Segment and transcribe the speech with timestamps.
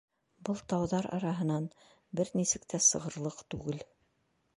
[0.47, 1.67] Был тауҙар араһынан
[2.19, 3.79] бер нисек тә сығырлыҡ түгел.